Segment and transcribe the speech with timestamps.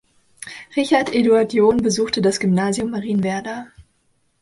[0.75, 3.67] Richard Eduard John besuchte das Gymnasium Marienwerder.